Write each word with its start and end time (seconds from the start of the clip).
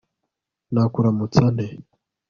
nakuramutsa 0.73 1.43
nte 1.53 1.65